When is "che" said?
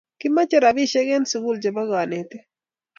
1.63-1.69